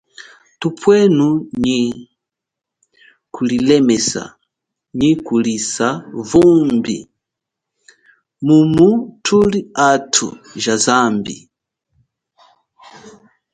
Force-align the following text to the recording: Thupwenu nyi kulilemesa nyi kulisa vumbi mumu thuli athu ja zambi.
Thupwenu 0.59 1.27
nyi 1.63 1.79
kulilemesa 3.33 4.23
nyi 4.99 5.11
kulisa 5.27 5.87
vumbi 6.29 6.97
mumu 8.45 8.89
thuli 9.25 9.59
athu 9.91 10.27
ja 10.63 10.75
zambi. 10.85 11.37